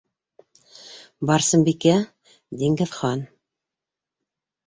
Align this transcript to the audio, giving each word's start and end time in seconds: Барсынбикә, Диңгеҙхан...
Барсынбикә, 1.31 1.93
Диңгеҙхан... 2.63 3.23